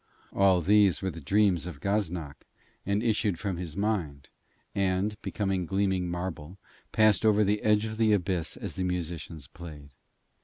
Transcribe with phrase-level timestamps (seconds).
[0.33, 2.47] All these were the dreams of Gaznak,
[2.87, 4.29] and issued from his mind,
[4.73, 6.57] and, becoming gleaming marble,
[6.91, 9.91] passed over the edge of the abyss as the musicians played.